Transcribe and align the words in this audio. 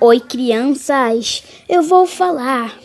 Oi, 0.00 0.20
crianças, 0.20 1.42
eu 1.68 1.82
vou 1.82 2.06
falar. 2.06 2.78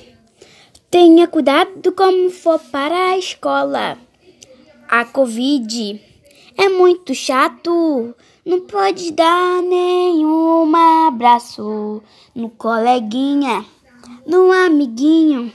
Tenha 0.90 1.28
cuidado 1.28 1.92
como 1.92 2.32
for 2.32 2.58
para 2.60 3.12
a 3.12 3.18
escola. 3.20 4.00
A 4.90 5.06
Covid 5.06 6.02
é 6.58 6.70
muito 6.70 7.14
chato. 7.14 8.16
Não 8.44 8.62
pode 8.62 9.12
dar 9.12 9.62
nenhum 9.62 10.76
abraço 11.06 12.02
no 12.34 12.50
coleguinha, 12.50 13.64
no 14.26 14.52
amiguinho, 14.52 15.54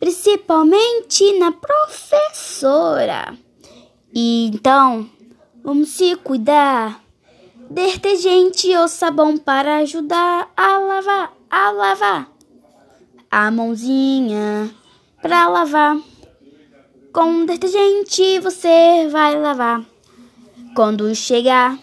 principalmente 0.00 1.38
na 1.38 1.52
professora. 1.52 3.36
E 4.14 4.46
então, 4.46 5.06
vamos 5.62 5.90
se 5.90 6.16
cuidar 6.16 7.05
detergente 7.70 8.74
ou 8.76 8.88
sabão 8.88 9.36
para 9.36 9.78
ajudar 9.78 10.50
a 10.56 10.78
lavar, 10.78 11.32
a 11.50 11.70
lavar 11.70 12.36
a 13.30 13.50
mãozinha 13.50 14.70
para 15.20 15.48
lavar. 15.48 16.00
Com 17.12 17.44
detergente 17.44 18.40
você 18.40 19.08
vai 19.10 19.38
lavar. 19.38 19.84
Quando 20.74 21.14
chegar 21.14 21.78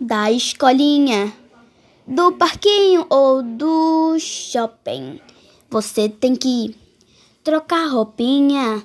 da 0.00 0.30
escolinha, 0.30 1.32
do 2.06 2.32
parquinho 2.32 3.06
ou 3.08 3.42
do 3.42 4.16
shopping, 4.18 5.20
você 5.70 6.08
tem 6.08 6.34
que 6.34 6.76
trocar 7.42 7.88
roupinha, 7.88 8.82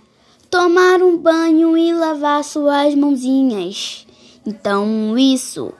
tomar 0.49 1.01
um 1.01 1.17
banho 1.17 1.77
e 1.77 1.93
lavar 1.93 2.43
suas 2.43 2.95
mãozinhas. 2.95 4.05
Então, 4.45 5.17
isso 5.17 5.73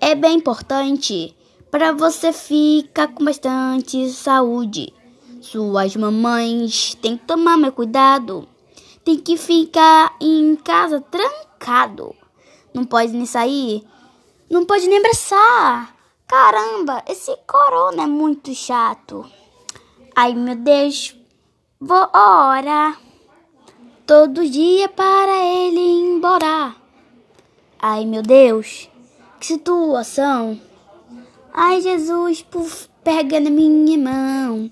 é 0.00 0.14
bem 0.14 0.36
importante 0.36 1.36
para 1.70 1.92
você 1.92 2.32
ficar 2.32 3.08
com 3.08 3.24
bastante 3.24 4.08
saúde. 4.10 4.92
Suas 5.40 5.94
mamães 5.96 6.94
têm 6.94 7.16
que 7.16 7.24
tomar 7.24 7.56
mais 7.56 7.74
cuidado. 7.74 8.48
Tem 9.04 9.16
que 9.16 9.36
ficar 9.36 10.16
em 10.20 10.56
casa 10.56 11.00
trancado. 11.00 12.14
Não 12.74 12.84
pode 12.84 13.12
nem 13.12 13.26
sair. 13.26 13.84
Não 14.50 14.64
pode 14.64 14.86
nem 14.88 14.98
abraçar. 14.98 15.94
Caramba, 16.26 17.02
esse 17.08 17.36
corona 17.46 18.02
é 18.02 18.06
muito 18.06 18.54
chato. 18.54 19.24
Ai, 20.14 20.34
meu 20.34 20.56
Deus. 20.56 21.16
Vou 21.80 22.08
orar 22.12 22.98
todo 24.06 24.48
dia 24.48 24.88
para 24.88 25.44
ele 25.44 25.78
ir 25.78 26.16
embora. 26.16 26.74
Ai, 27.78 28.04
meu 28.04 28.22
Deus. 28.22 28.88
Que 29.40 29.46
situação! 29.46 30.60
Ai, 31.52 31.80
Jesus, 31.80 32.42
puf, 32.42 32.88
pega 33.02 33.40
na 33.40 33.50
minha 33.50 33.96
mão 33.98 34.70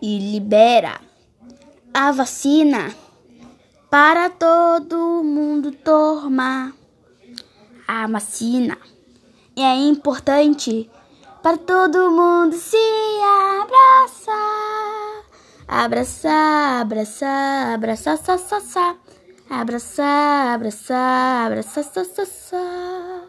e 0.00 0.18
libera 0.18 1.00
a 1.92 2.12
vacina 2.12 2.94
para 3.90 4.30
todo 4.30 5.22
mundo 5.24 5.72
tomar. 5.72 6.72
A 7.86 8.06
vacina 8.06 8.78
é 9.56 9.74
importante 9.76 10.90
para 11.42 11.56
todo 11.56 12.10
mundo 12.10 12.54
se 12.54 12.76
abraçar. 13.60 14.38
Abraçar, 15.66 16.80
abraçar, 16.80 17.74
abraçar, 17.74 18.18
sa, 18.18 18.38
sa, 18.38 18.60
sa. 18.60 18.96
Abraçar, 19.50 20.54
abraçar, 20.54 21.46
abraçar, 21.46 21.84
sa, 21.84 22.04
sa, 22.04 22.26
sa. 22.26 23.27